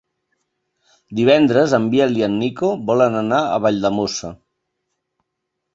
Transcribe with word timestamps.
Divendres 1.19 1.75
en 1.79 1.85
Biel 1.93 2.17
i 2.23 2.25
en 2.29 2.41
Nico 2.45 2.73
volen 2.91 3.19
anar 3.23 3.41
a 3.53 3.61
Valldemossa. 3.67 4.35